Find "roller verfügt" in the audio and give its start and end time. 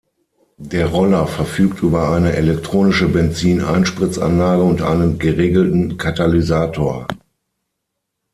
0.87-1.83